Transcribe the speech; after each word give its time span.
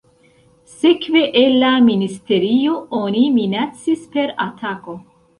Sekve 0.79 1.19
el 1.41 1.51
la 1.63 1.73
ministerio 1.89 2.77
oni 3.01 3.21
minacis 3.35 4.07
per 4.17 4.33
atako. 4.47 4.97